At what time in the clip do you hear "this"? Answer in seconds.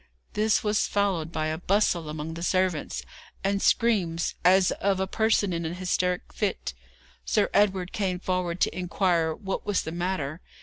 0.33-0.63